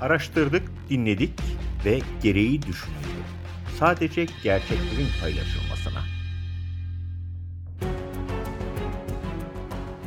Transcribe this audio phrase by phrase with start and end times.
[0.00, 1.32] Araştırdık, dinledik
[1.84, 2.98] ve gereği düşünüldü.
[3.78, 6.00] Sadece gerçeklerin paylaşılmasına.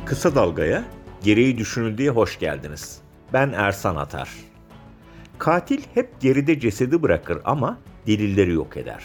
[0.04, 0.84] Kısa Dalga'ya,
[1.22, 3.00] gereği düşünüldüğe hoş geldiniz.
[3.32, 4.28] Ben Ersan Atar.
[5.38, 9.04] Katil hep geride cesedi bırakır ama delilleri yok eder.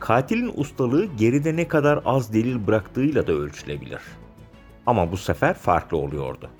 [0.00, 4.00] Katilin ustalığı geride ne kadar az delil bıraktığıyla da ölçülebilir.
[4.86, 6.50] Ama bu sefer farklı oluyordu.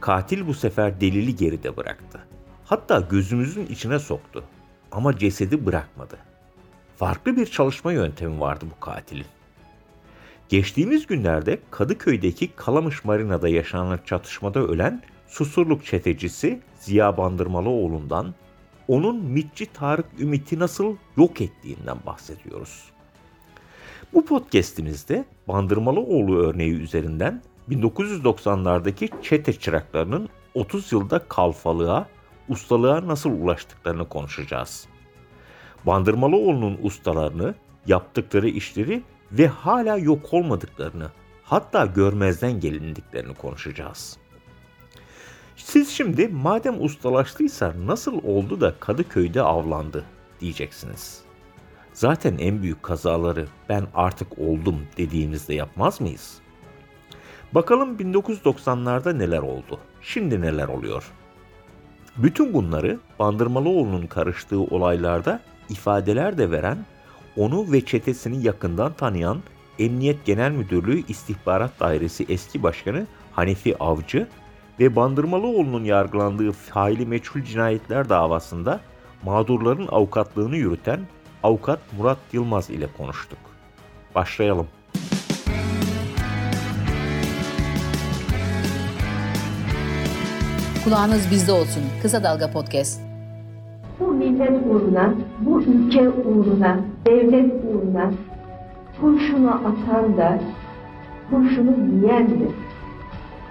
[0.00, 2.29] Katil bu sefer delili geride bıraktı.
[2.70, 4.44] Hatta gözümüzün içine soktu.
[4.92, 6.18] Ama cesedi bırakmadı.
[6.96, 9.26] Farklı bir çalışma yöntemi vardı bu katilin.
[10.48, 18.34] Geçtiğimiz günlerde Kadıköy'deki Kalamış Marina'da yaşanan çatışmada ölen Susurluk çetecisi Ziya Bandırmalıoğlu'ndan
[18.88, 22.84] onun mitçi Tarık Ümit'i nasıl yok ettiğinden bahsediyoruz.
[24.12, 32.08] Bu podcast'imizde Bandırmalıoğlu örneği üzerinden 1990'lardaki çete çıraklarının 30 yılda kalfalığa,
[32.50, 34.86] ustalığa nasıl ulaştıklarını konuşacağız.
[35.86, 37.54] Bandırmalıoğlu'nun ustalarını,
[37.86, 39.02] yaptıkları işleri
[39.32, 41.10] ve hala yok olmadıklarını,
[41.42, 44.18] hatta görmezden gelindiklerini konuşacağız.
[45.56, 50.04] Siz şimdi madem ustalaştıysa nasıl oldu da Kadıköy'de avlandı
[50.40, 51.22] diyeceksiniz.
[51.92, 56.38] Zaten en büyük kazaları ben artık oldum dediğimizde yapmaz mıyız?
[57.52, 59.78] Bakalım 1990'larda neler oldu?
[60.02, 61.12] Şimdi neler oluyor?
[62.22, 66.78] Bütün bunları Bandırmalıoğlu'nun karıştığı olaylarda ifadeler de veren,
[67.36, 69.42] onu ve çetesini yakından tanıyan
[69.78, 74.28] Emniyet Genel Müdürlüğü İstihbarat Dairesi eski başkanı Hanefi Avcı
[74.80, 78.80] ve Bandırmalıoğlu'nun yargılandığı faili meçhul cinayetler davasında
[79.22, 81.00] mağdurların avukatlığını yürüten
[81.42, 83.38] avukat Murat Yılmaz ile konuştuk.
[84.14, 84.66] Başlayalım.
[90.84, 91.82] Kulağınız bizde olsun.
[92.02, 93.00] Kısa Dalga Podcast.
[94.00, 98.12] Bu millet uğruna, bu ülke uğruna, devlet uğruna
[99.00, 100.40] kurşunu atan da,
[101.30, 102.48] kurşunu yiyendir.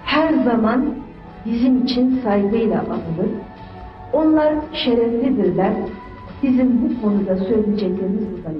[0.03, 0.95] Her zaman
[1.45, 3.29] bizim için saygıyla anılır.
[4.13, 4.53] Onlar
[4.85, 5.73] şereflidirler.
[6.43, 8.55] Bizim bu konuda söyleyeceklerimiz bu kadar.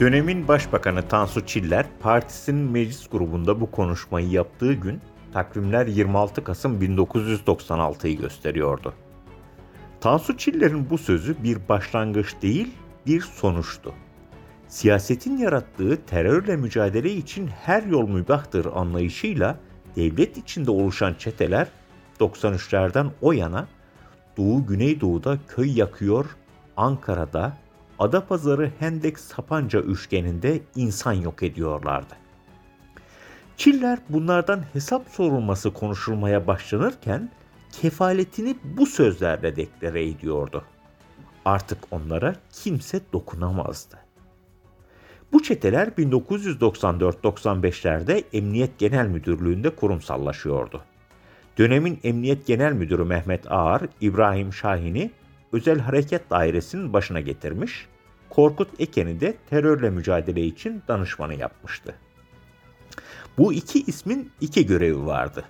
[0.00, 5.00] Dönemin Başbakanı Tansu Çiller, partisinin meclis grubunda bu konuşmayı yaptığı gün
[5.32, 8.94] takvimler 26 Kasım 1996'yı gösteriyordu.
[10.00, 12.74] Tansu Çiller'in bu sözü bir başlangıç değil,
[13.06, 13.94] bir sonuçtu.
[14.68, 19.56] Siyasetin yarattığı terörle mücadele için her yol mübahtır anlayışıyla
[19.96, 21.68] devlet içinde oluşan çeteler
[22.20, 23.68] 93'lerden o yana
[24.36, 26.26] Doğu Güneydoğu'da köy yakıyor,
[26.76, 27.56] Ankara'da
[27.98, 32.14] Adapazarı Hendek Sapanca üçgeninde insan yok ediyorlardı.
[33.58, 37.30] Çiller bunlardan hesap sorulması konuşulmaya başlanırken
[37.72, 40.64] kefaletini bu sözlerle deklare ediyordu.
[41.44, 43.98] Artık onlara kimse dokunamazdı.
[45.32, 50.82] Bu çeteler 1994-95'lerde Emniyet Genel Müdürlüğü'nde kurumsallaşıyordu.
[51.58, 55.10] Dönemin Emniyet Genel Müdürü Mehmet Ağar, İbrahim Şahin'i
[55.52, 57.86] Özel Hareket Dairesi'nin başına getirmiş,
[58.30, 61.94] Korkut Eken'i de terörle mücadele için danışmanı yapmıştı.
[63.38, 65.44] Bu iki ismin iki görevi vardı.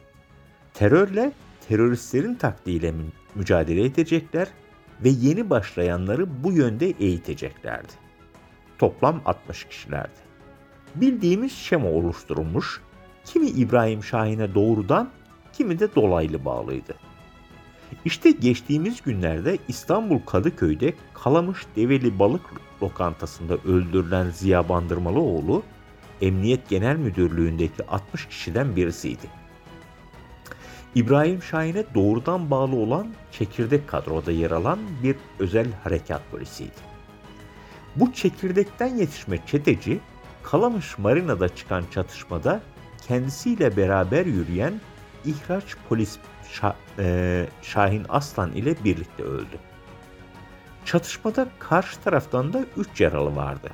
[0.74, 1.32] Terörle
[1.68, 2.94] teröristlerin taktiğiyle
[3.34, 4.48] mücadele edecekler
[5.04, 7.92] ve yeni başlayanları bu yönde eğiteceklerdi.
[8.78, 10.18] Toplam 60 kişilerdi.
[10.94, 12.80] Bildiğimiz şema oluşturulmuş,
[13.24, 15.08] kimi İbrahim Şahin'e doğrudan,
[15.52, 16.94] kimi de dolaylı bağlıydı.
[18.04, 22.42] İşte geçtiğimiz günlerde İstanbul Kadıköy'de Kalamış Develi Balık
[22.82, 25.62] Lokantası'nda öldürülen Ziya Bandırmalıoğlu,
[26.22, 29.26] Emniyet Genel Müdürlüğü'ndeki 60 kişiden birisiydi.
[30.94, 36.88] İbrahim Şahin'e doğrudan bağlı olan çekirdek kadroda yer alan bir özel harekat polisiydi.
[37.96, 40.00] Bu çekirdekten yetişme çeteci,
[40.42, 42.60] Kalamış Marina'da çıkan çatışmada
[43.06, 44.80] kendisiyle beraber yürüyen
[45.24, 46.18] ihraç polis
[46.50, 49.58] Şah, e, Şahin Aslan ile birlikte öldü.
[50.84, 53.70] Çatışmada karşı taraftan da 3 yaralı vardı.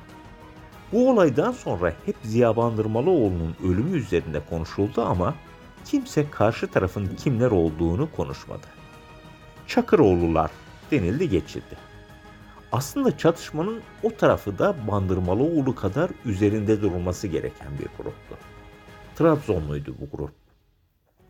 [0.91, 5.35] Bu olaydan sonra hep Ziya Bandırmalıoğlu'nun ölümü üzerinde konuşuldu ama
[5.85, 8.67] kimse karşı tarafın kimler olduğunu konuşmadı.
[9.67, 10.51] Çakıroğlular
[10.91, 11.77] denildi geçildi.
[12.71, 18.37] Aslında çatışmanın o tarafı da Bandırmalıoğlu kadar üzerinde durulması gereken bir gruptu.
[19.15, 20.31] Trabzonluydu bu grup.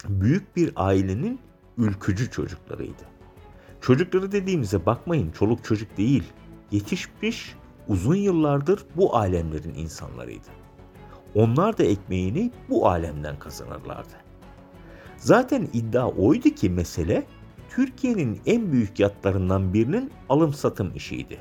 [0.10, 1.40] Büyük bir ailenin
[1.78, 3.04] ülkücü çocuklarıydı.
[3.81, 6.24] Çocukları dediğimize bakmayın çoluk çocuk değil,
[6.72, 7.56] yetişmiş
[7.87, 10.47] uzun yıllardır bu alemlerin insanlarıydı.
[11.35, 14.13] Onlar da ekmeğini bu alemden kazanırlardı.
[15.17, 17.23] Zaten iddia oydu ki mesele
[17.69, 21.37] Türkiye'nin en büyük yatlarından birinin alım satım işiydi.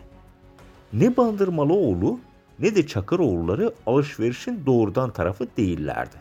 [0.93, 2.19] Ne Bandırmalıoğlu
[2.59, 6.17] ne de Çakıroğulları alışverişin doğrudan tarafı değillerdi.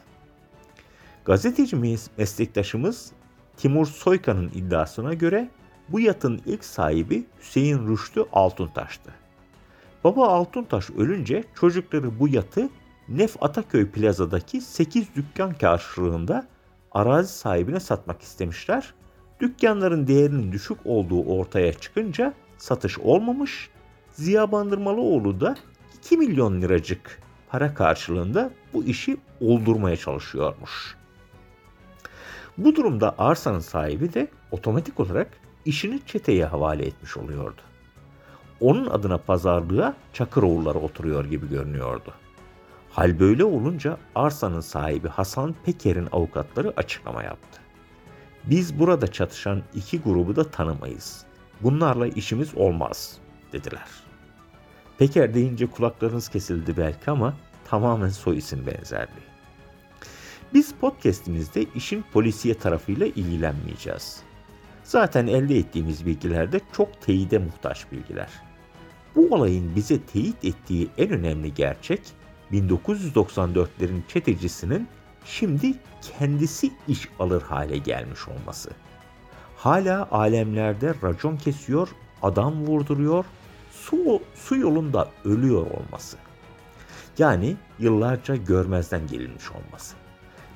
[1.25, 1.75] Gazeteci
[2.17, 3.11] meslektaşımız
[3.57, 5.49] Timur Soykan'ın iddiasına göre
[5.89, 9.22] bu yatın ilk sahibi Hüseyin Rüştü Altuntaş'tı.
[10.03, 12.69] Baba Altuntaş ölünce çocukları bu yatı
[13.09, 16.47] Nef Ataköy plazadaki 8 dükkan karşılığında
[16.91, 18.93] arazi sahibine satmak istemişler.
[19.39, 23.69] Dükkanların değerinin düşük olduğu ortaya çıkınca satış olmamış.
[24.11, 25.55] Ziya Bandırmalıoğlu da
[25.97, 30.95] 2 milyon liracık para karşılığında bu işi oldurmaya çalışıyormuş.
[32.57, 35.27] Bu durumda arsanın sahibi de otomatik olarak
[35.65, 37.61] işini çeteye havale etmiş oluyordu.
[38.63, 42.13] Onun adına pazarlığa Çakıroğulları oturuyor gibi görünüyordu.
[42.91, 47.61] Hal böyle olunca arsanın sahibi Hasan Peker'in avukatları açıklama yaptı.
[48.43, 51.25] Biz burada çatışan iki grubu da tanımayız.
[51.61, 53.17] Bunlarla işimiz olmaz
[53.53, 53.87] dediler.
[54.97, 57.33] Peker deyince kulaklarınız kesildi belki ama
[57.65, 59.27] tamamen soy isim benzerliği.
[60.53, 64.19] Biz podcast'imizde işin polisiye tarafıyla ilgilenmeyeceğiz.
[64.83, 68.52] Zaten elde ettiğimiz bilgiler de çok teyide muhtaç bilgiler.
[69.15, 72.01] Bu olayın bize teyit ettiği en önemli gerçek
[72.51, 74.87] 1994'lerin çetecisinin
[75.25, 78.69] şimdi kendisi iş alır hale gelmiş olması.
[79.57, 81.89] Hala alemlerde racon kesiyor,
[82.21, 83.25] adam vurduruyor,
[83.71, 86.17] su, su yolunda ölüyor olması.
[87.17, 89.95] Yani yıllarca görmezden gelinmiş olması.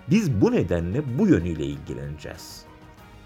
[0.09, 2.61] Biz bu nedenle bu yönüyle ilgileneceğiz.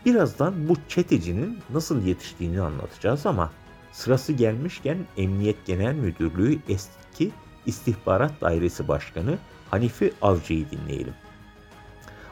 [0.05, 3.51] Birazdan bu çetecinin nasıl yetiştiğini anlatacağız ama
[3.91, 7.31] sırası gelmişken Emniyet Genel Müdürlüğü eski
[7.65, 9.37] İstihbarat Dairesi Başkanı
[9.71, 11.13] Hanifi Avcı'yı dinleyelim.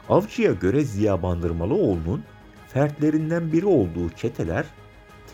[0.08, 2.24] Avcı'ya göre Ziya Bandırmalıoğlu'nun
[2.68, 4.66] fertlerinden biri olduğu çeteler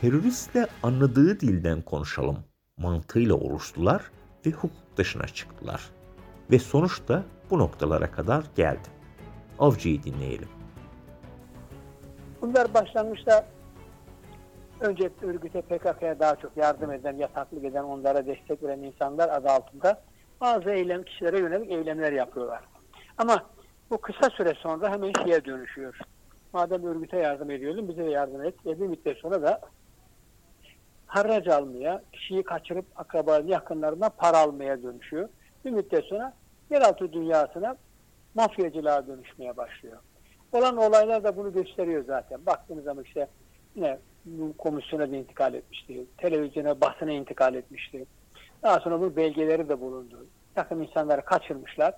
[0.00, 2.38] teröristle anladığı dilden konuşalım
[2.76, 4.02] mantığıyla oluştular
[4.46, 5.90] ve hukuk dışına çıktılar.
[6.50, 8.88] Ve sonuçta bu noktalara kadar geldi.
[9.58, 10.49] Avcı'yı dinleyelim.
[12.43, 13.46] Bunlar başlangıçta
[14.81, 20.02] önce örgüte PKK'ya daha çok yardım eden, yataklık eden, onlara destek veren insanlar adı altında
[20.40, 22.64] bazı eylem kişilere yönelik eylemler yapıyorlar.
[23.19, 23.46] Ama
[23.90, 25.99] bu kısa süre sonra hemen şeye dönüşüyor.
[26.52, 28.55] Madem örgüte yardım ediyordun bize de yardım et.
[28.67, 29.61] Ve bir müddet sonra da
[31.06, 35.28] harac almaya, kişiyi kaçırıp akrabaların yakınlarından para almaya dönüşüyor.
[35.64, 36.32] Bir müddet sonra
[36.70, 37.76] yeraltı dünyasına
[38.34, 39.99] mafyacılığa dönüşmeye başlıyor.
[40.52, 42.46] Olan olaylar da bunu gösteriyor zaten.
[42.46, 43.28] Baktığınız zaman işte
[43.75, 43.99] yine
[44.58, 46.06] komisyona da intikal etmişti.
[46.19, 48.06] Televizyona, basına intikal etmişti.
[48.62, 50.26] Daha sonra bu belgeleri de bulundu.
[50.55, 51.94] Takım insanları kaçırmışlar.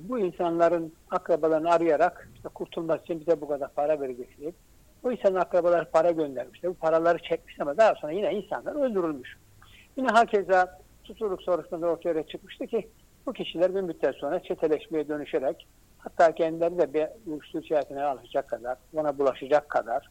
[0.00, 4.54] Bu insanların akrabalarını arayarak işte kurtulmak için bize bu kadar para verecek
[5.02, 6.70] Bu insanın akrabaları para göndermişler.
[6.70, 9.36] Bu paraları çekmiş ama daha sonra yine insanlar öldürülmüş.
[9.96, 12.88] Yine hakeza tutukluk soruşturmada ortaya çıkmıştı ki
[13.26, 15.66] bu kişiler bir müddet sonra çeteleşmeye dönüşerek
[15.98, 20.10] hatta kendileri de bir uyuşturucu ticaretine alışacak kadar, buna bulaşacak kadar,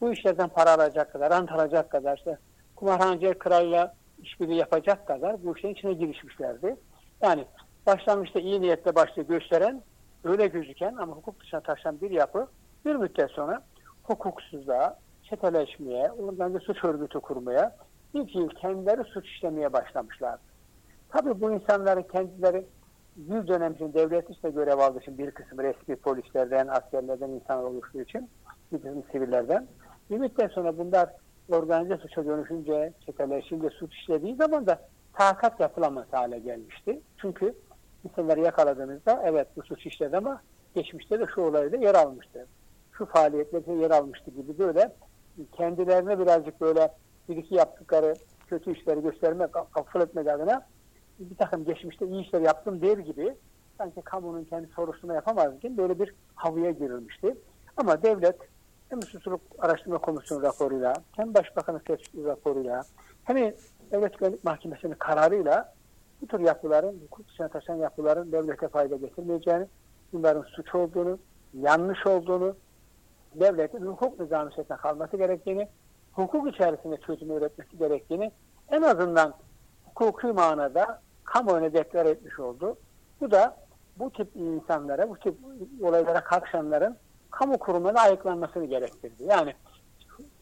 [0.00, 2.38] bu işlerden para alacak kadar, rant alacak kadar, işte
[2.76, 6.76] kumarhaneciler kralıyla işbirliği yapacak kadar bu işlerin içine girişmişlerdi.
[7.22, 7.44] Yani
[7.86, 9.82] başlangıçta iyi niyetle başlığı gösteren,
[10.24, 12.46] öyle gözüken ama hukuk dışına taşıyan bir yapı
[12.84, 13.62] bir müddet sonra
[14.02, 17.76] hukuksuzluğa, çeteleşmeye, ondan da suç örgütü kurmaya,
[18.14, 20.42] bir fiil kendileri suç işlemeye başlamışlardı.
[21.08, 22.66] Tabii bu insanların kendileri
[23.16, 28.00] bir dönem için devlet işte görev aldığı için bir kısmı resmi polislerden, askerlerden insan oluştuğu
[28.00, 28.30] için
[28.72, 29.66] bir kısmı sivillerden.
[30.10, 31.10] Bir müddet sonra bunlar
[31.48, 34.80] organize suça dönüşünce, çeteleşince suç işlediği zaman da
[35.12, 37.00] takat yapılamaz hale gelmişti.
[37.20, 37.54] Çünkü
[38.04, 40.42] insanları yakaladığınızda evet bu suç işledi ama
[40.74, 42.46] geçmişte de şu olayda yer almıştı.
[42.92, 44.92] Şu faaliyetlerde yer almıştı gibi böyle
[45.52, 46.92] kendilerine birazcık böyle
[47.28, 48.14] bir iki yaptıkları
[48.46, 50.66] kötü işleri göstermek, affıl etmek adına
[51.18, 53.34] bir takım geçmişte iyi işler yaptım der gibi
[53.78, 57.36] sanki kamunun kendi soruşturma yapamazken böyle bir havaya girilmişti.
[57.76, 58.36] Ama devlet
[58.88, 62.82] hem Suçluluk Araştırma Komisyonu raporuyla hem Başbakanın seçtiği raporuyla
[63.24, 63.36] hem
[63.90, 65.74] Devlet Güvenlik Mahkemesi'nin kararıyla
[66.22, 69.66] bu tür yapıların, hukuk dışına taşıyan yapıların devlete fayda getirmeyeceğini,
[70.12, 71.18] bunların suç olduğunu,
[71.54, 72.56] yanlış olduğunu,
[73.34, 75.68] devletin hukuk nizamı içerisinde kalması gerektiğini,
[76.12, 78.32] hukuk içerisinde çözüm üretmesi gerektiğini
[78.68, 79.34] en azından
[79.84, 82.76] hukuki manada kamuoyuna deklar etmiş oldu.
[83.20, 83.56] Bu da
[83.98, 85.34] bu tip insanlara, bu tip
[85.82, 86.96] olaylara kalkışanların
[87.38, 89.24] kamu kurumlarına ayıklanmasını gerektirdi.
[89.24, 89.54] Yani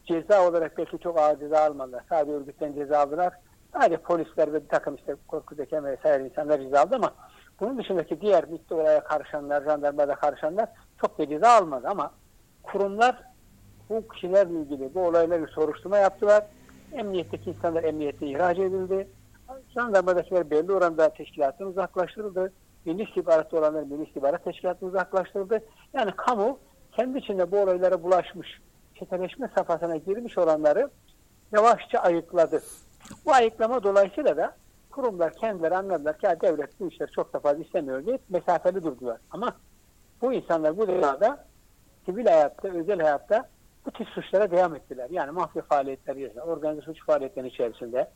[0.05, 2.03] ceza olarak belki çok ağır ceza almadılar.
[2.09, 3.33] Sadece örgütten ceza aldılar.
[3.73, 7.13] Sadece polisler ve bir takım işte korku deken vesaire insanlar ceza aldı ama
[7.59, 10.69] bunun dışındaki diğer bitti olaya karışanlar, jandarmada karışanlar
[11.01, 12.11] çok da ceza almadı ama
[12.63, 13.23] kurumlar
[13.89, 16.43] bu kişilerle ilgili bu olayları soruşturma yaptılar.
[16.93, 19.07] Emniyetteki insanlar emniyete ihraç edildi.
[19.73, 22.53] Jandarmadakiler belli oranda teşkilattan uzaklaştırıldı.
[22.85, 25.59] Milli istihbaratta olanlar Milli İstihbarat Teşkilatı'na uzaklaştırıldı.
[25.93, 26.59] Yani kamu
[26.95, 28.47] kendi içinde bu olaylara bulaşmış,
[28.95, 30.89] çeteleşme safhasına girmiş olanları
[31.51, 32.61] yavaşça ayıkladı.
[33.25, 34.55] Bu ayıklama dolayısıyla da
[34.91, 39.17] kurumlar kendileri anladılar ki devlet bu işleri çok da fazla istemiyor diye mesafeli durdular.
[39.31, 39.55] Ama
[40.21, 41.45] bu insanlar bu dünyada
[42.05, 43.49] sivil hayatta, özel hayatta
[43.85, 45.09] bu tip suçlara devam ettiler.
[45.09, 48.09] Yani mafya faaliyetleri organize suç faaliyetlerinin içerisinde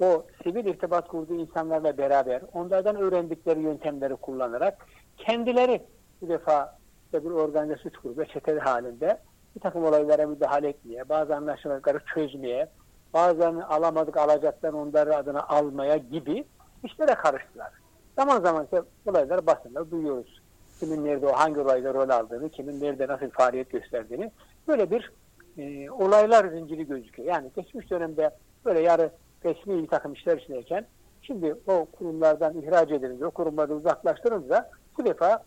[0.00, 4.86] o sivil irtibat kurduğu insanlarla beraber onlardan öğrendikleri yöntemleri kullanarak
[5.18, 5.82] kendileri
[6.22, 6.81] bu defa
[7.12, 9.18] bir organize suç grubu ve çeteli halinde
[9.56, 12.68] bir takım olaylara müdahale etmeye, bazı anlaşmaları çözmeye,
[13.14, 16.44] bazen alamadık alacaklar onları adına almaya gibi
[16.84, 17.70] işlere karıştılar.
[18.16, 20.42] Zaman zaman ise olaylar basında duyuyoruz.
[20.80, 24.30] Kimin nerede o hangi olayda rol aldığını, kimin nerede nasıl faaliyet gösterdiğini.
[24.68, 25.12] Böyle bir
[25.58, 27.28] e, olaylar zinciri gözüküyor.
[27.28, 28.30] Yani geçmiş dönemde
[28.64, 29.10] böyle yarı
[29.44, 30.86] resmi bir takım işler içindeyken
[31.22, 35.44] şimdi o kurumlardan ihraç edilince, o kurumlardan uzaklaştırınca bu defa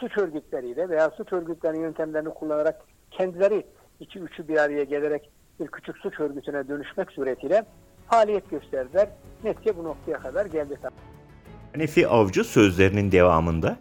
[0.00, 3.66] suç örgütleriyle veya suç örgütlerinin yöntemlerini kullanarak kendileri
[4.00, 7.64] iki üçü bir araya gelerek bir küçük suç örgütüne dönüşmek suretiyle
[8.06, 9.08] faaliyet gösterdiler.
[9.44, 10.78] Netice bu noktaya kadar geldi.
[11.72, 13.76] Hanefi Avcı sözlerinin devamında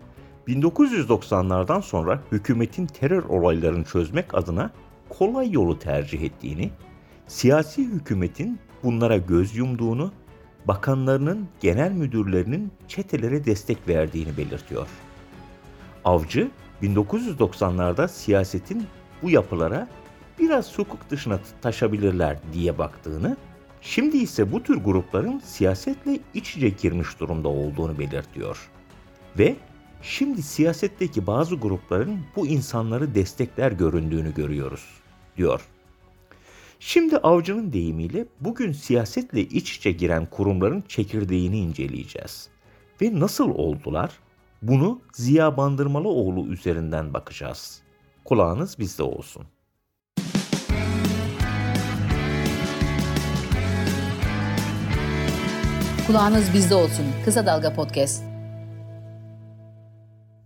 [0.47, 4.71] 1990'lardan sonra hükümetin terör olaylarını çözmek adına
[5.09, 6.71] kolay yolu tercih ettiğini,
[7.27, 10.11] siyasi hükümetin bunlara göz yumduğunu,
[10.65, 14.87] bakanlarının, genel müdürlerinin çetelere destek verdiğini belirtiyor.
[16.05, 16.51] Avcı
[16.83, 18.87] 1990'larda siyasetin
[19.21, 19.87] bu yapılara
[20.39, 23.37] biraz hukuk dışına taşabilirler diye baktığını,
[23.81, 28.69] şimdi ise bu tür grupların siyasetle iç içe girmiş durumda olduğunu belirtiyor.
[29.39, 29.55] Ve
[30.01, 34.85] şimdi siyasetteki bazı grupların bu insanları destekler göründüğünü görüyoruz,
[35.37, 35.67] diyor.
[36.79, 42.49] Şimdi avcının deyimiyle bugün siyasetle iç içe giren kurumların çekirdeğini inceleyeceğiz.
[43.01, 44.11] Ve nasıl oldular?
[44.67, 47.81] Bunu Ziya Bandırmalıoğlu üzerinden bakacağız.
[48.23, 49.43] Kulağınız bizde olsun.
[56.07, 57.05] Kulağınız bizde olsun.
[57.25, 58.23] Kısa Dalga Podcast.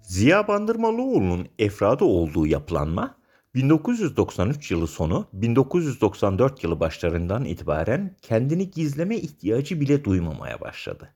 [0.02, 3.16] Ziya Bandırmalıoğlu'nun efradı olduğu yapılanma
[3.56, 11.14] 1993 yılı sonu 1994 yılı başlarından itibaren kendini gizleme ihtiyacı bile duymamaya başladı.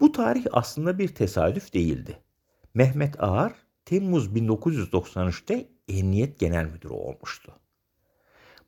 [0.00, 2.18] Bu tarih aslında bir tesadüf değildi.
[2.74, 3.52] Mehmet Ağar
[3.84, 7.52] Temmuz 1993'te Emniyet Genel Müdürü olmuştu.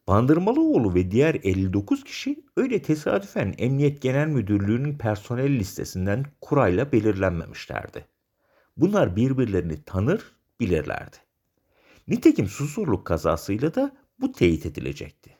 [0.08, 8.06] Bandırmalıoğlu ve diğer 59 kişi öyle tesadüfen Emniyet Genel Müdürlüğü'nün personel listesinden kurayla belirlenmemişlerdi.
[8.76, 11.16] Bunlar birbirlerini tanır, bilirlerdi.
[12.08, 15.38] Nitekim Susurluk kazasıyla da bu teyit edilecekti.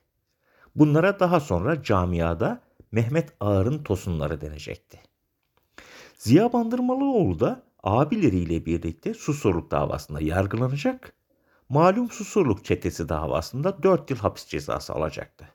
[0.75, 5.12] Bunlara daha sonra camiada Mehmet Ağar'ın tosunları denecekti.
[6.23, 11.13] Ziya Bandırmalıoğlu da abileriyle birlikte Susurluk davasında yargılanacak,
[11.69, 15.49] malum Susurluk çetesi davasında 4 yıl hapis cezası alacaktı.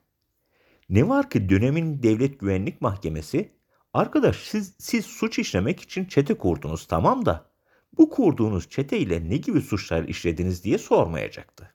[0.89, 3.51] Ne var ki dönemin Devlet Güvenlik Mahkemesi,
[3.93, 7.50] arkadaş siz, siz suç işlemek için çete kurdunuz tamam da
[7.97, 11.74] bu kurduğunuz çete ile ne gibi suçlar işlediniz diye sormayacaktı.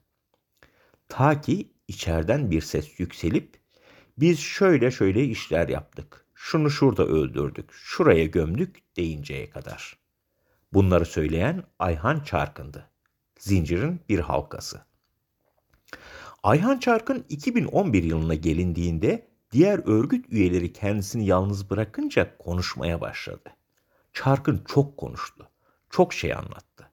[1.08, 3.60] Ta ki içeriden bir ses yükselip
[4.18, 9.98] biz şöyle şöyle işler yaptık, şunu şurada öldürdük, şuraya gömdük deyinceye kadar.
[10.72, 12.90] Bunları söyleyen Ayhan Çarkın'dı.
[13.38, 14.80] Zincirin bir halkası.
[16.42, 23.50] Ayhan Çarkın 2011 yılına gelindiğinde diğer örgüt üyeleri kendisini yalnız bırakınca konuşmaya başladı.
[24.12, 25.48] Çarkın çok konuştu
[25.92, 26.90] çok şey anlattı.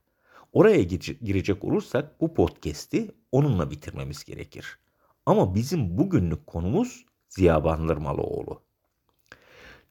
[0.53, 0.83] Oraya
[1.21, 4.79] girecek olursak bu podcast'i onunla bitirmemiz gerekir.
[5.25, 8.61] Ama bizim bugünlük konumuz Ziya Bandırmalıoğlu.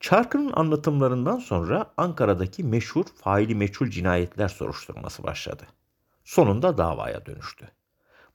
[0.09, 5.63] Çarkı'nın anlatımlarından sonra Ankara'daki meşhur faili meçhul cinayetler soruşturması başladı.
[6.25, 7.69] Sonunda davaya dönüştü.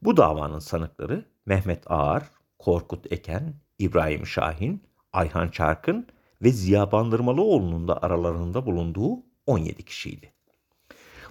[0.01, 2.24] Bu davanın sanıkları Mehmet Ağar,
[2.60, 6.08] Korkut Eken, İbrahim Şahin, Ayhan Çarkın
[6.42, 10.34] ve Ziya Bandırmalıoğlu'nun da aralarında bulunduğu 17 kişiydi.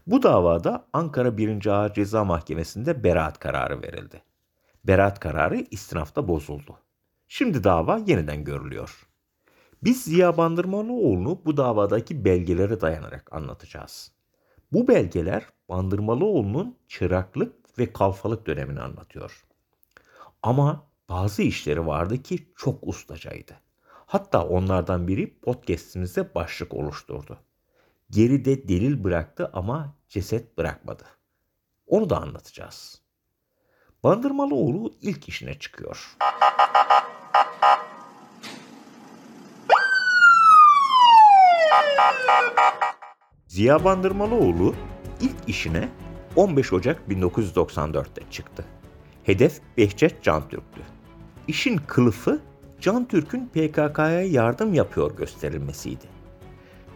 [0.06, 1.66] Bu davada Ankara 1.
[1.66, 4.22] Ağır Ceza Mahkemesi'nde beraat kararı verildi.
[4.84, 6.78] Beraat kararı istinafta bozuldu.
[7.28, 9.11] Şimdi dava yeniden görülüyor.
[9.82, 14.12] Biz Ziya Bandırmalıoğlu'nu bu davadaki belgelere dayanarak anlatacağız.
[14.72, 19.44] Bu belgeler Bandırmalıoğlu'nun çıraklık ve kalfalık dönemini anlatıyor.
[20.42, 23.52] Ama bazı işleri vardı ki çok ustacaydı.
[24.06, 27.38] Hatta onlardan biri podcast'imizde başlık oluşturdu
[28.12, 31.04] geride delil bıraktı ama ceset bırakmadı.
[31.86, 33.02] Onu da anlatacağız.
[34.04, 36.16] Bandırmalıoğlu ilk işine çıkıyor.
[43.46, 44.74] Ziya Bandırmalıoğlu
[45.20, 45.88] ilk işine
[46.36, 48.64] 15 Ocak 1994'te çıktı.
[49.24, 50.80] Hedef Behçet Cantürk'tü.
[51.48, 52.40] İşin kılıfı
[52.80, 56.06] Can Türk'ün PKK'ya yardım yapıyor gösterilmesiydi.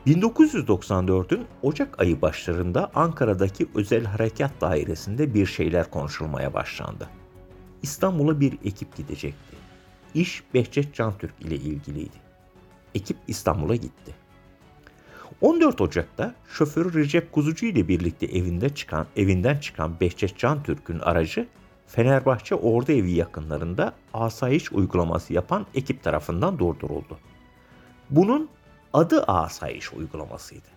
[0.07, 7.09] 1994'ün Ocak ayı başlarında Ankara'daki Özel Harekat Dairesi'nde bir şeyler konuşulmaya başlandı.
[7.83, 9.57] İstanbul'a bir ekip gidecekti.
[10.15, 12.17] İş Behçet Cantürk ile ilgiliydi.
[12.95, 14.26] Ekip İstanbul'a gitti.
[15.41, 21.47] 14 Ocak'ta şoförü Recep Kuzucu ile birlikte evinde çıkan, evinden çıkan Behçet Cantürk'ün aracı
[21.87, 27.19] Fenerbahçe Ordu Evi yakınlarında asayiş uygulaması yapan ekip tarafından durduruldu.
[28.11, 28.49] Bunun
[28.93, 30.69] adı asayiş uygulamasıydı.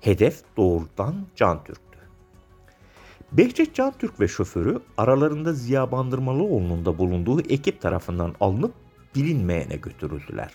[0.00, 1.98] Hedef doğrudan Can Türk'tü.
[3.32, 8.74] Behçet Can Türk ve şoförü aralarında Ziya Bandırmalıoğlu'nun da bulunduğu ekip tarafından alınıp
[9.14, 10.50] bilinmeyene götürüldüler.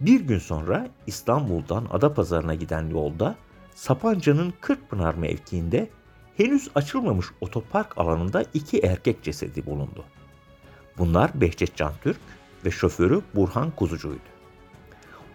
[0.00, 3.36] Bir gün sonra İstanbul'dan Adapazarı'na giden yolda
[3.74, 5.90] Sapanca'nın Kırkpınar mevkiinde
[6.36, 10.04] henüz açılmamış otopark alanında iki erkek cesedi bulundu.
[10.98, 12.20] Bunlar Behçet Can Türk
[12.64, 14.34] ve şoförü Burhan Kuzucu'ydu.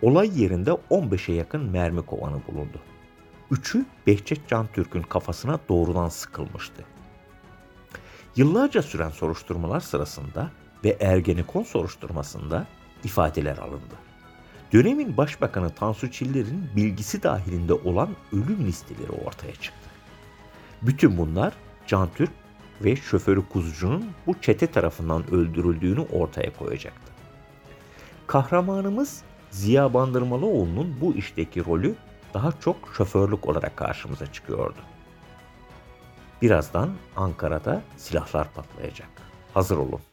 [0.02, 2.80] Olay yerinde 15'e yakın mermi kovanı bulundu.
[3.52, 6.84] Üçü Behçet Can Türk'ün kafasına doğrudan sıkılmıştı.
[8.36, 10.52] Yıllarca süren soruşturmalar sırasında
[10.84, 12.68] ve Ergenekon soruşturmasında
[13.04, 14.09] ifadeler alındı.
[14.74, 19.90] Dönemin Başbakanı Tansu Çiller'in bilgisi dahilinde olan ölüm listeleri ortaya çıktı.
[20.82, 21.54] Bütün bunlar
[21.88, 22.32] Can Türk
[22.84, 27.12] ve şoförü Kuzucu'nun bu çete tarafından öldürüldüğünü ortaya koyacaktı.
[28.28, 29.22] Kahramanımız
[29.52, 31.96] Ziya Bandırmalıoğlu'nun bu işteki rolü
[32.34, 34.80] daha çok şoförlük olarak karşımıza çıkıyordu.
[36.42, 39.10] Birazdan Ankara'da silahlar patlayacak.
[39.54, 40.09] Hazır olun.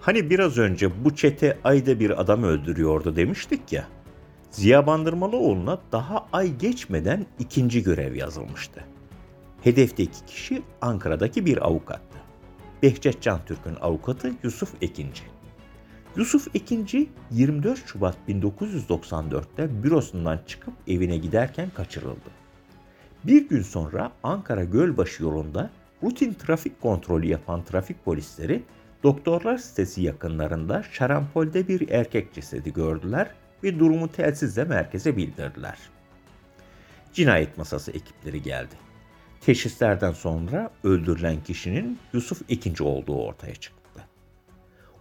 [0.00, 3.88] Hani biraz önce bu çete ayda bir adam öldürüyordu demiştik ya.
[4.50, 8.84] Ziya Bandırmalıoğlu'na daha ay geçmeden ikinci görev yazılmıştı.
[9.62, 12.18] Hedefteki kişi Ankara'daki bir avukattı.
[12.82, 15.22] Behçet Can Türk'ün avukatı Yusuf Ekinci.
[16.16, 22.30] Yusuf Ekinci 24 Şubat 1994'te bürosundan çıkıp evine giderken kaçırıldı.
[23.24, 25.70] Bir gün sonra Ankara Gölbaşı yolunda
[26.02, 28.62] rutin trafik kontrolü yapan trafik polisleri
[29.02, 33.30] doktorlar sitesi yakınlarında şarampolde bir erkek cesedi gördüler
[33.62, 35.78] ve durumu telsizle merkeze bildirdiler.
[37.12, 38.74] Cinayet masası ekipleri geldi.
[39.40, 43.80] Teşhislerden sonra öldürülen kişinin Yusuf II olduğu ortaya çıktı.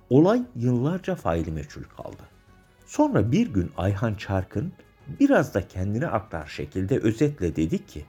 [0.10, 2.24] Olay yıllarca faili meçhul kaldı.
[2.86, 4.74] Sonra bir gün Ayhan Çarkın
[5.20, 8.06] biraz da kendini aktar şekilde özetle dedi ki,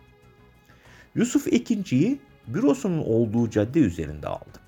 [1.15, 4.60] Yusuf II bürosunun olduğu cadde üzerinde aldık.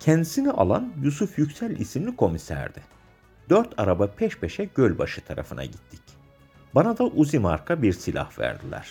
[0.00, 2.80] Kendisini alan Yusuf Yüksel isimli komiserdi.
[3.50, 6.02] Dört araba peş peşe Gölbaşı tarafına gittik.
[6.74, 8.88] Bana da Uzi marka bir silah verdiler.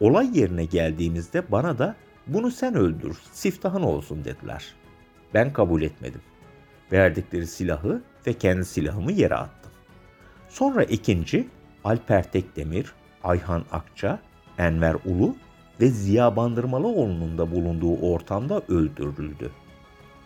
[0.00, 4.74] Olay yerine geldiğimizde bana da bunu sen öldür, siftahın olsun dediler.
[5.34, 6.20] Ben kabul etmedim.
[6.92, 9.72] Verdikleri silahı ve kendi silahımı yere attım.
[10.48, 11.48] Sonra ikinci
[11.84, 12.92] Alper Tekdemir,
[13.24, 14.18] Ayhan Akça,
[14.58, 15.36] Enver Ulu
[15.80, 19.50] ve Ziya Bandırmalıoğlu'nun da bulunduğu ortamda öldürüldü.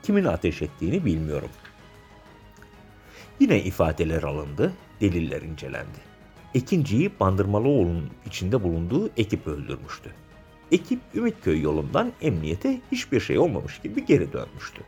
[0.07, 1.49] Kimin ateş ettiğini bilmiyorum.
[3.41, 5.99] Yine ifadeler alındı, deliller incelendi.
[6.55, 10.11] İkinciyi Bandırmalıoğlu'nun içinde bulunduğu ekip öldürmüştü.
[10.73, 14.83] Ekip Ümitköy yolundan emniyete hiçbir şey olmamış gibi geri dönmüştü.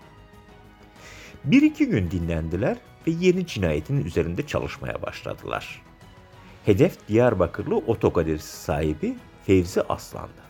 [1.45, 2.77] Bir iki gün dinlendiler
[3.07, 5.83] ve yeni cinayetin üzerinde çalışmaya başladılar.
[6.65, 10.43] Hedef Diyarbakırlı otogalerisi sahibi Fevzi Aslan'dı.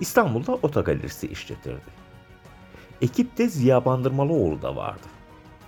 [0.00, 2.03] İstanbul'da otogalerisi işletirdi.
[3.02, 5.06] Ekipte Ziya Bandırmalıoğlu da vardı.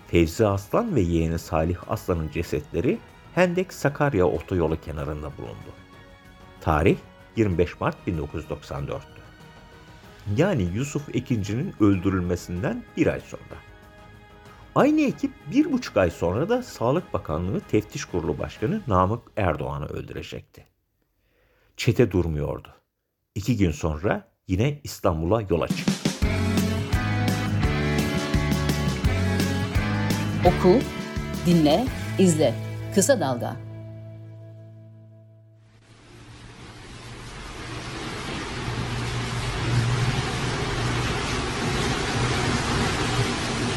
[0.07, 2.99] Fevzi Aslan ve yeğeni Salih Aslan'ın cesetleri
[3.35, 5.73] Hendek Sakarya otoyolu kenarında bulundu.
[6.61, 6.97] Tarih
[7.37, 9.01] 25 Mart 1994'tü.
[10.37, 13.61] Yani Yusuf Ekinci'nin öldürülmesinden bir ay sonra.
[14.75, 20.67] Aynı ekip bir buçuk ay sonra da Sağlık Bakanlığı Teftiş Kurulu Başkanı Namık Erdoğan'ı öldürecekti.
[21.77, 22.69] Çete durmuyordu.
[23.35, 25.96] İki gün sonra yine İstanbul'a yola çıktı.
[30.47, 30.79] Oku,
[31.47, 31.85] dinle,
[32.19, 32.55] izle.
[32.95, 33.57] Kısa Dalga.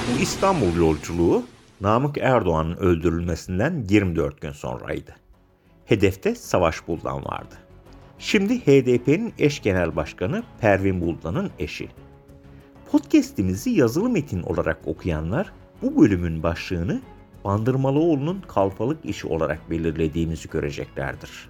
[0.08, 1.44] Bu İstanbul yolculuğu
[1.82, 5.16] Namık Erdoğan'ın öldürülmesinden 24 gün sonraydı.
[5.86, 7.56] Hedefte Savaş Buldan vardı.
[8.20, 11.90] Şimdi HDP'nin eş genel başkanı Pervin Buldan'ın eşi.
[12.92, 15.52] Podcast'imizi yazılı metin olarak okuyanlar
[15.82, 17.02] bu bölümün başlığını
[17.44, 21.50] Bandırmalıoğlu'nun kalfalık işi olarak belirlediğimizi göreceklerdir.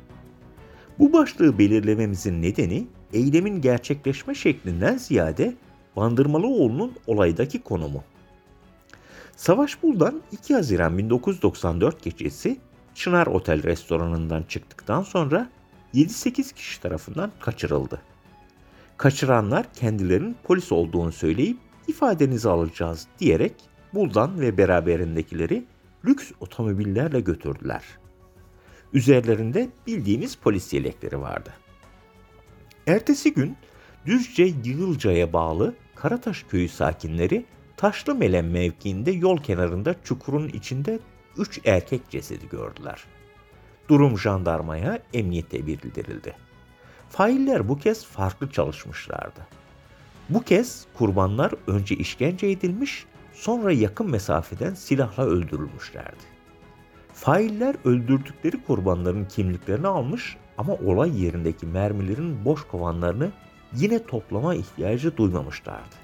[1.00, 5.56] Bu başlığı belirlememizin nedeni eylemin gerçekleşme şeklinden ziyade
[5.96, 8.04] Bandırmalıoğlu'nun olaydaki konumu.
[9.36, 12.58] Savaş Buldan 2 Haziran 1994 gecesi
[12.96, 15.50] Çınar Otel restoranından çıktıktan sonra
[15.94, 18.02] 7-8 kişi tarafından kaçırıldı.
[18.98, 23.54] Kaçıranlar kendilerinin polis olduğunu söyleyip ifadenizi alacağız diyerek
[23.93, 25.65] Buldan ve beraberindekileri
[26.06, 27.84] lüks otomobillerle götürdüler.
[28.93, 31.54] Üzerlerinde bildiğimiz polis yelekleri vardı.
[32.88, 33.58] Ertesi gün
[34.06, 37.45] Düzce Yığılca'ya bağlı Karataş köyü sakinleri
[37.78, 40.99] Taşlı Melen mevkiinde yol kenarında çukurun içinde
[41.38, 43.04] üç erkek cesedi gördüler.
[43.89, 46.36] Durum jandarmaya, emniyete bildirildi.
[47.10, 49.47] Failler bu kez farklı çalışmışlardı.
[50.30, 53.06] Bu kez kurbanlar önce işkence edilmiş,
[53.39, 56.23] sonra yakın mesafeden silahla öldürülmüşlerdi.
[57.13, 63.32] Failler öldürdükleri kurbanların kimliklerini almış ama olay yerindeki mermilerin boş kovanlarını
[63.73, 65.95] yine toplama ihtiyacı duymamışlardı.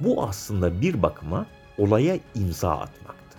[0.00, 1.46] Bu aslında bir bakıma
[1.78, 3.38] olaya imza atmaktı.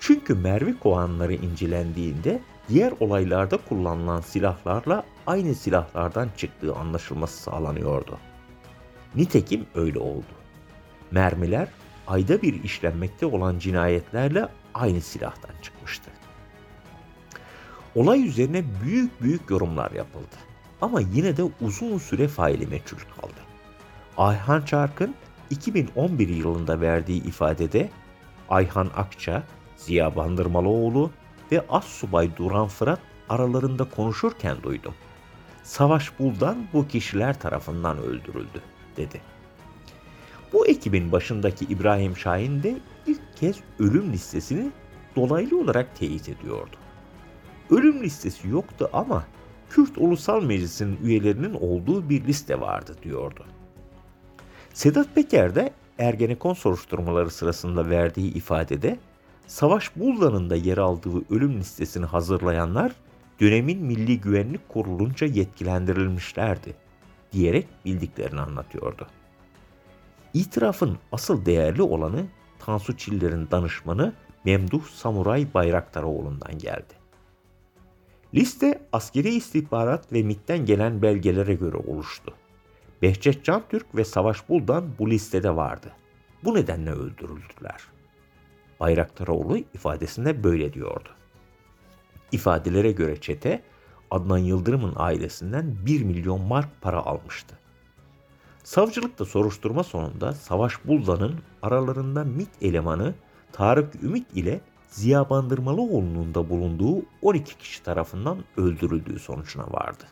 [0.00, 8.18] Çünkü mermi kovanları incelendiğinde diğer olaylarda kullanılan silahlarla aynı silahlardan çıktığı anlaşılması sağlanıyordu.
[9.14, 10.32] Nitekim öyle oldu.
[11.10, 11.68] Mermiler
[12.10, 16.10] ayda bir işlenmekte olan cinayetlerle aynı silahtan çıkmıştı.
[17.94, 20.36] Olay üzerine büyük büyük yorumlar yapıldı.
[20.80, 23.40] Ama yine de uzun süre faili meçhul kaldı.
[24.16, 25.14] Ayhan Çark'ın
[25.50, 27.90] 2011 yılında verdiği ifadede
[28.48, 29.42] Ayhan Akça,
[29.76, 31.10] Ziya Bandırmalıoğlu
[31.52, 34.94] ve Assubay Duran Fırat aralarında konuşurken duydum.
[35.62, 38.62] Savaş Buldan bu kişiler tarafından öldürüldü,
[38.96, 39.20] dedi.
[40.52, 44.70] Bu ekibin başındaki İbrahim Şahin de ilk kez ölüm listesini
[45.16, 46.76] dolaylı olarak teyit ediyordu.
[47.70, 49.24] Ölüm listesi yoktu ama
[49.70, 53.44] Kürt Ulusal Meclisi'nin üyelerinin olduğu bir liste vardı diyordu.
[54.74, 58.98] Sedat Peker de Ergenekon soruşturmaları sırasında verdiği ifadede
[59.46, 62.92] Savaş Buldan'ın da yer aldığı ölüm listesini hazırlayanlar
[63.40, 66.74] dönemin Milli Güvenlik Kurulu'nca yetkilendirilmişlerdi
[67.32, 69.06] diyerek bildiklerini anlatıyordu.
[70.34, 72.26] İtirafın asıl değerli olanı
[72.58, 74.12] Tansu Çiller'in danışmanı
[74.44, 76.94] Memduh Samuray Bayraktaroğlu'ndan geldi.
[78.34, 82.34] Liste askeri istihbarat ve MIT'ten gelen belgelere göre oluştu.
[83.02, 85.92] Behçet Cantürk ve Savaş Buldan bu listede vardı.
[86.44, 87.80] Bu nedenle öldürüldüler.
[88.80, 91.08] Bayraktaroğlu ifadesinde böyle diyordu.
[92.32, 93.62] İfadelere göre çete
[94.10, 97.59] Adnan Yıldırım'ın ailesinden 1 milyon mark para almıştı.
[98.64, 103.14] Savcılıkta soruşturma sonunda Savaş Buldan'ın aralarında MIT elemanı
[103.52, 110.04] Tarık Ümit ile Ziya Bandırmalıoğlu'nun da bulunduğu 12 kişi tarafından öldürüldüğü sonucuna vardı.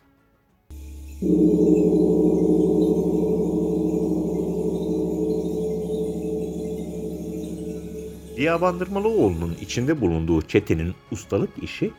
[8.35, 11.91] Ziya Bandırmalıoğlu'nun içinde bulunduğu çetenin ustalık işi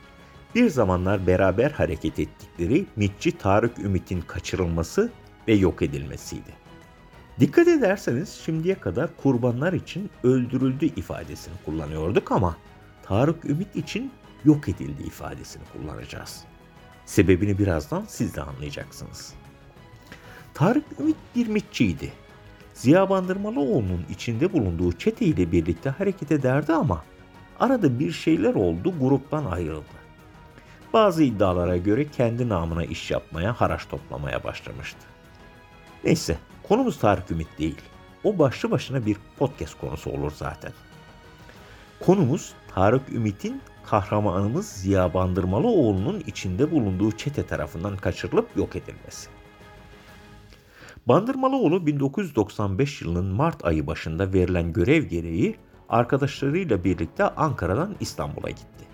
[0.55, 5.11] bir zamanlar beraber hareket ettikleri mitçi Tarık Ümit'in kaçırılması
[5.51, 6.51] ve yok edilmesiydi.
[7.41, 12.57] Dikkat ederseniz şimdiye kadar kurbanlar için öldürüldü ifadesini kullanıyorduk ama
[13.03, 14.13] Tarık Ümit için
[14.45, 16.45] yok edildi ifadesini kullanacağız.
[17.07, 19.35] Sebebini birazdan siz de anlayacaksınız.
[20.55, 22.13] Tarık Ümit bir mitçiydi.
[22.75, 27.05] Ziya Bandırmalıoğlu'nun içinde bulunduğu çete ile birlikte hareket ederdi ama
[27.61, 30.01] arada bir şeyler oldu gruptan ayrıldı.
[30.93, 35.10] Bazı iddialara göre kendi namına iş yapmaya, haraç toplamaya başlamıştı.
[36.05, 37.81] Neyse, konumuz Tarık Ümit değil.
[38.25, 40.73] O başlı başına bir podcast konusu olur zaten.
[42.01, 49.31] Konumuz Tarık Ümit'in kahramanımız Ziya Bandırmalıoğlu'nun içinde bulunduğu çete tarafından kaçırılıp yok edilmesi.
[51.07, 55.57] Bandırmalıoğlu 1995 yılının Mart ayı başında verilen görev gereği
[55.89, 58.85] arkadaşlarıyla birlikte Ankara'dan İstanbul'a gitti.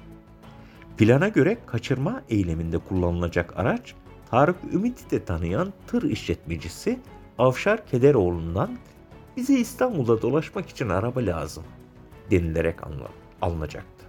[0.99, 3.95] Plana göre kaçırma eyleminde kullanılacak araç
[4.37, 7.01] Tarık Ümit'i de tanıyan tır işletmecisi
[7.39, 8.79] Avşar Kederoğlu'ndan
[9.37, 11.65] bize İstanbul'da dolaşmak için araba lazım
[12.31, 12.77] denilerek
[13.43, 14.05] alınacaktı.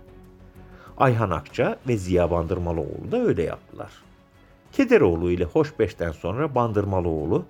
[0.98, 3.92] Ayhan Akça ve Ziya Bandırmalıoğlu da öyle yaptılar.
[4.72, 7.46] Kederoğlu ile Hoşbeş'ten sonra Bandırmalıoğlu,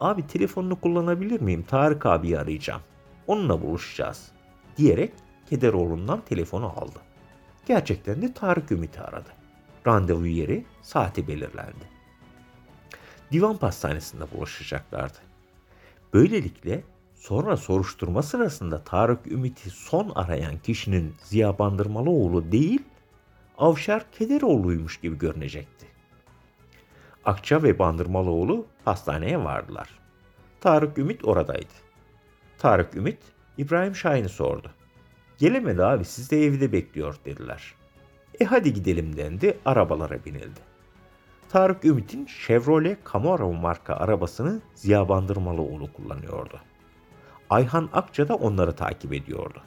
[0.00, 2.82] abi telefonunu kullanabilir miyim Tarık abi arayacağım,
[3.26, 4.32] onunla buluşacağız
[4.76, 5.12] diyerek
[5.50, 6.98] Kederoğlu'ndan telefonu aldı.
[7.66, 9.30] Gerçekten de Tarık Ümit'i aradı.
[9.86, 11.89] Randevu yeri, saati belirlendi.
[13.32, 15.18] Divan pastanesinde buluşacaklardı.
[16.14, 16.82] Böylelikle
[17.14, 22.82] sonra soruşturma sırasında Tarık Ümit'i son arayan kişinin Ziya Bandırmalıoğlu değil,
[23.58, 25.86] Avşar Kederoğlu'ymuş gibi görünecekti.
[27.24, 29.88] Akça ve Bandırmalıoğlu hastaneye vardılar.
[30.60, 31.72] Tarık Ümit oradaydı.
[32.58, 33.18] Tarık Ümit
[33.58, 34.70] İbrahim Şahin'i sordu.
[35.38, 37.74] Gelemedi abi siz de evde bekliyor dediler.
[38.40, 40.69] E hadi gidelim dendi arabalara binildi.
[41.52, 46.60] Tarık Ümit'in Chevrolet Camaro marka arabasını Ziya Bandırmalıoğlu kullanıyordu.
[47.50, 49.62] Ayhan Akça da onları takip ediyordu.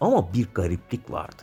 [0.00, 1.42] Ama bir gariplik vardı.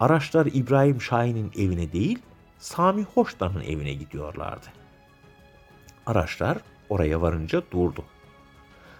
[0.00, 2.18] Araçlar İbrahim Şahin'in evine değil,
[2.58, 4.66] Sami Hoştan'ın evine gidiyorlardı.
[6.06, 8.04] Araçlar oraya varınca durdu.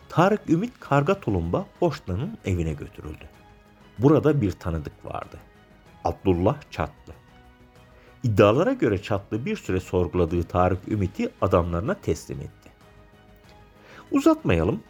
[0.09, 3.25] Tarık Ümit karga tulumba Hoştan'ın evine götürüldü.
[3.99, 5.39] Burada bir tanıdık vardı.
[6.05, 7.24] Abdullah Çatlı.
[8.25, 12.71] İddialara göre Çatlı bir süre sorguladığı Tarık Ümit'i adamlarına teslim etti.
[14.11, 14.83] Uzatmayalım.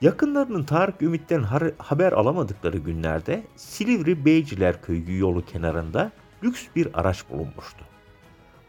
[0.00, 1.42] Yakınlarının Tarık Ümit'ten
[1.78, 6.12] haber alamadıkları günlerde Silivri Beyciler Köyü yolu kenarında
[6.44, 7.84] lüks bir araç bulunmuştu.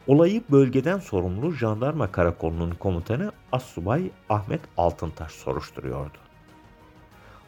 [0.07, 6.17] Olayı bölgeden sorumlu jandarma karakolunun komutanı Assubay Ahmet Altıntaş soruşturuyordu.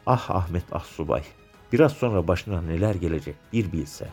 [0.06, 1.22] Ah Ahmet Assubay,
[1.72, 4.08] biraz sonra başına neler gelecek bir bilse.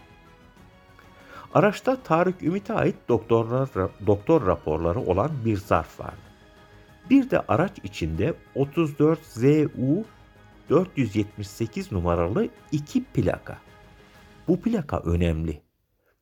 [1.54, 3.70] Araçta Tarık Ümit'e ait doktorlar,
[4.08, 6.18] doktor raporları olan bir zarf vardı.
[7.10, 10.06] Bir de araç içinde 34 ZU
[10.70, 13.58] 478 numaralı iki plaka.
[14.48, 15.62] Bu plaka önemli.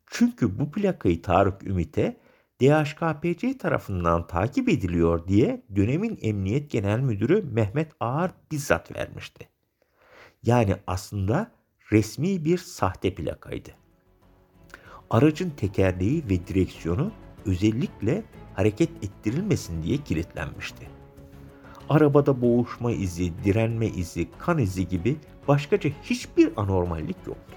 [0.05, 2.17] Çünkü bu plakayı Tarık Ümit'e
[2.61, 9.49] DHKPC tarafından takip ediliyor diye dönemin Emniyet Genel Müdürü Mehmet Ağar bizzat vermişti.
[10.43, 11.51] Yani aslında
[11.91, 13.80] resmi bir sahte plakaydı.
[15.11, 17.11] Aracın tekerleği ve direksiyonu
[17.45, 20.87] özellikle hareket ettirilmesin diye kilitlenmişti.
[21.89, 27.55] Arabada boğuşma izi, direnme izi, kan izi gibi başkaca hiçbir anormallik yoktu.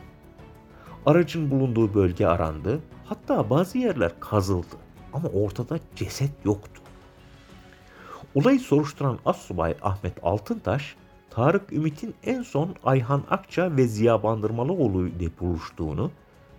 [1.07, 4.77] Aracın bulunduğu bölge arandı, hatta bazı yerler kazıldı
[5.12, 6.83] ama ortada ceset yoktu.
[8.35, 10.97] Olayı soruşturan Assubay Ahmet Altıntaş,
[11.31, 16.11] Tarık Ümit'in en son Ayhan Akça ve Ziya Bandırmalıoğlu ile buluştuğunu,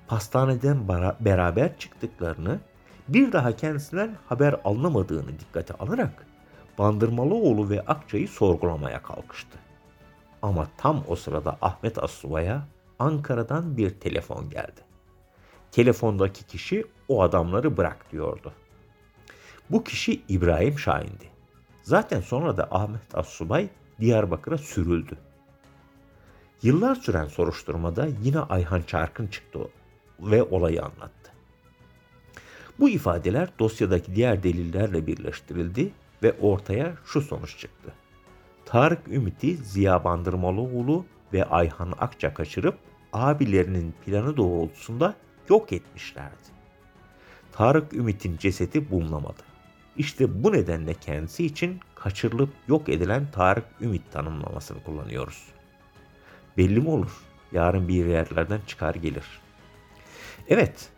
[0.07, 0.87] pastaneden
[1.19, 2.59] beraber çıktıklarını,
[3.07, 6.25] bir daha kendisinden haber alınamadığını dikkate alarak
[6.77, 9.57] Bandırmalıoğlu ve Akça'yı sorgulamaya kalkıştı.
[10.41, 12.67] Ama tam o sırada Ahmet Assubay'a
[12.99, 14.81] Ankara'dan bir telefon geldi.
[15.71, 18.53] Telefondaki kişi o adamları bırak diyordu.
[19.69, 21.29] Bu kişi İbrahim Şahin'di.
[21.81, 25.17] Zaten sonra da Ahmet Assubay Diyarbakır'a sürüldü.
[26.61, 29.59] Yıllar süren soruşturmada yine Ayhan Çarkın çıktı
[30.19, 31.31] ve olayı anlattı.
[32.79, 35.91] Bu ifadeler dosyadaki diğer delillerle birleştirildi
[36.23, 37.93] ve ortaya şu sonuç çıktı.
[38.65, 42.77] Tarık Ümit'i Ziya Bandırmalıoğlu ve Ayhan Akça kaçırıp
[43.13, 45.15] abilerinin planı doğrultusunda
[45.49, 46.35] yok etmişlerdi.
[47.51, 49.41] Tarık Ümit'in cesedi bulunamadı.
[49.97, 55.43] İşte bu nedenle kendisi için kaçırılıp yok edilen Tarık Ümit tanımlamasını kullanıyoruz.
[56.57, 57.11] Belli mi olur?
[57.51, 59.25] Yarın bir yerlerden çıkar gelir.
[60.49, 60.89] Evet,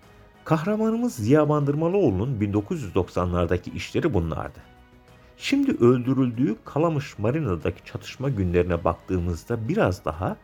[0.46, 4.60] kahramanımız Ziya Bandırmalıoğlu'nun 1990'lardaki işleri bunlardı.
[5.38, 10.38] Şimdi öldürüldüğü Kalamış Marina'daki çatışma günlerine baktığımızda biraz daha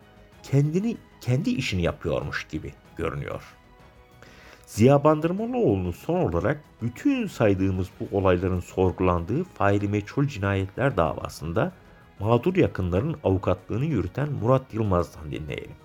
[0.43, 3.43] kendini kendi işini yapıyormuş gibi görünüyor.
[4.65, 11.71] Ziya Bandırmalıoğlu'nu son olarak bütün saydığımız bu olayların sorgulandığı faili meçhul cinayetler davasında
[12.19, 15.82] mağdur yakınların avukatlığını yürüten Murat Yılmaz'dan dinleyelim.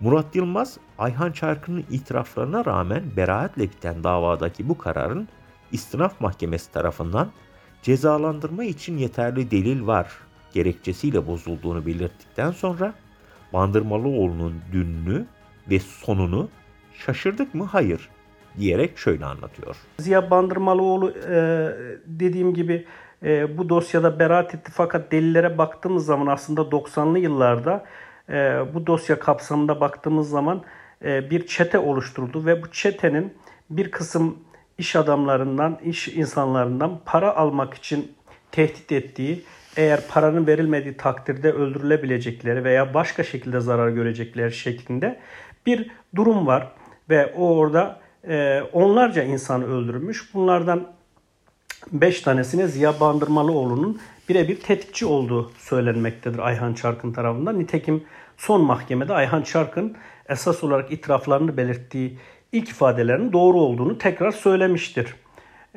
[0.00, 5.28] Murat Yılmaz, Ayhan Çarkı'nın itiraflarına rağmen beraatle biten davadaki bu kararın
[5.72, 7.30] istinaf mahkemesi tarafından
[7.82, 10.12] cezalandırma için yeterli delil var
[10.52, 12.94] gerekçesiyle bozulduğunu belirttikten sonra
[13.52, 15.26] Bandırmalıoğlu'nun dününü
[15.70, 16.48] ve sonunu
[16.94, 17.64] şaşırdık mı?
[17.64, 18.08] Hayır
[18.58, 19.76] diyerek şöyle anlatıyor.
[19.98, 21.70] Ziya Bandırmalıoğlu e,
[22.06, 22.86] dediğim gibi
[23.22, 27.84] e, bu dosyada beraat etti fakat delillere baktığımız zaman aslında 90'lı yıllarda
[28.30, 30.62] e, bu dosya kapsamında baktığımız zaman
[31.04, 33.34] e, bir çete oluşturuldu ve bu çetenin
[33.70, 34.38] bir kısım
[34.78, 38.12] iş adamlarından, iş insanlarından para almak için
[38.52, 39.44] tehdit ettiği,
[39.76, 45.20] eğer paranın verilmediği takdirde öldürülebilecekleri veya başka şekilde zarar görecekleri şeklinde
[45.66, 46.72] bir durum var
[47.10, 50.34] ve o orada e, onlarca insanı öldürmüş.
[50.34, 50.86] Bunlardan
[51.92, 57.58] 5 tanesine Ziya Bandırmalıoğlu'nun birebir tetikçi olduğu söylenmektedir Ayhan Çarkın tarafından.
[57.58, 58.04] Nitekim
[58.38, 59.96] son mahkemede Ayhan Çarkın
[60.28, 62.18] esas olarak itiraflarını belirttiği
[62.52, 65.14] ilk ifadelerinin doğru olduğunu tekrar söylemiştir.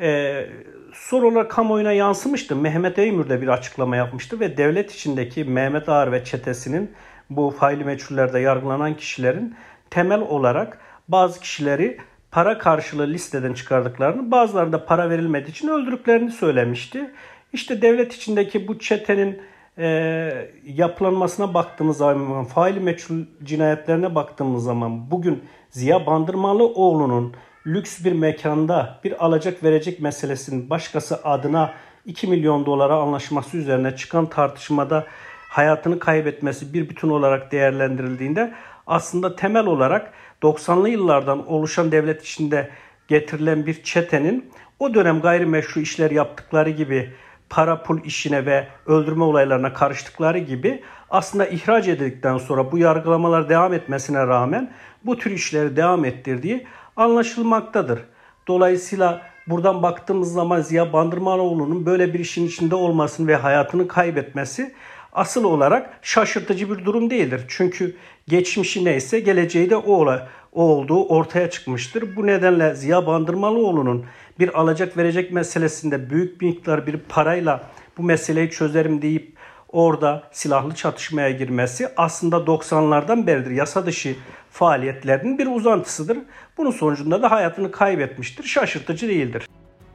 [0.02, 0.46] E,
[0.94, 2.56] son olarak kamuoyuna yansımıştı.
[2.56, 6.92] Mehmet Eymür de bir açıklama yapmıştı ve devlet içindeki Mehmet Ağar ve çetesinin
[7.30, 9.56] bu faili meçhullerde yargılanan kişilerin
[9.90, 11.98] temel olarak bazı kişileri
[12.32, 17.12] para karşılığı listeden çıkardıklarını, bazıları da para verilmediği için öldürdüklerini söylemişti.
[17.54, 19.42] İşte devlet içindeki bu çetenin
[19.78, 27.34] e, yapılanmasına baktığımız zaman, faili meçhul cinayetlerine baktığımız zaman bugün Ziya Bandırmalıoğlu'nun
[27.68, 31.74] lüks bir mekanda bir alacak verecek meselesinin başkası adına
[32.06, 35.06] 2 milyon dolara anlaşması üzerine çıkan tartışmada
[35.50, 38.54] hayatını kaybetmesi bir bütün olarak değerlendirildiğinde
[38.88, 42.70] aslında temel olarak 90'lı yıllardan oluşan devlet içinde
[43.08, 47.14] getirilen bir çetenin o dönem gayrimeşru işler yaptıkları gibi
[47.52, 53.74] para pul işine ve öldürme olaylarına karıştıkları gibi aslında ihraç edildikten sonra bu yargılamalar devam
[53.74, 54.72] etmesine rağmen
[55.06, 58.00] bu tür işleri devam ettirdiği anlaşılmaktadır.
[58.48, 64.74] Dolayısıyla buradan baktığımız zaman Ziya Bandırmanoğlu'nun böyle bir işin içinde olmasını ve hayatını kaybetmesi
[65.14, 67.46] asıl olarak şaşırtıcı bir durum değildir.
[67.48, 67.96] Çünkü
[68.28, 70.06] geçmişi neyse geleceği de o,
[70.52, 72.16] o olduğu ortaya çıkmıştır.
[72.16, 74.06] Bu nedenle Ziya Bandırmalıoğlu'nun
[74.40, 77.64] bir alacak verecek meselesinde büyük bir miktar bir parayla
[77.98, 84.16] bu meseleyi çözerim deyip orada silahlı çatışmaya girmesi aslında 90'lardan beridir yasa dışı
[84.52, 86.18] faaliyetlerinin bir uzantısıdır.
[86.58, 88.44] Bunun sonucunda da hayatını kaybetmiştir.
[88.44, 89.48] Şaşırtıcı değildir.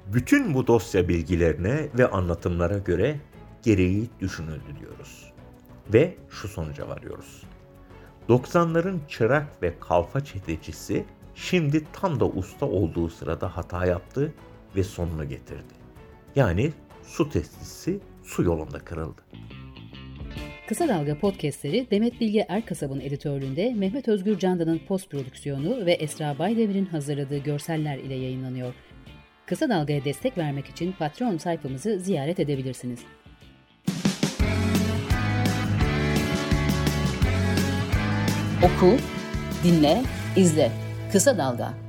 [0.06, 3.16] Bütün bu dosya bilgilerine ve anlatımlara göre
[3.62, 5.32] gereği düşünüldü diyoruz.
[5.92, 7.42] Ve şu sonuca varıyoruz.
[8.28, 11.04] 90'ların çırak ve kalfa çetecisi
[11.36, 14.32] şimdi tam da usta olduğu sırada hata yaptı
[14.76, 15.74] ve sonunu getirdi.
[16.36, 16.72] Yani
[17.02, 19.22] su testisi su yolunda kırıldı.
[20.68, 26.86] Kısa Dalga podcastleri Demet Bilge Erkasab'ın editörlüğünde Mehmet Özgür Candan'ın post prodüksiyonu ve Esra Baydemir'in
[26.86, 28.74] hazırladığı görseller ile yayınlanıyor.
[29.46, 33.00] Kısa Dalga'ya destek vermek için Patreon sayfamızı ziyaret edebilirsiniz.
[38.62, 38.96] Oku,
[39.64, 40.02] dinle,
[40.36, 40.85] izle.
[41.12, 41.85] Kısa Dalga.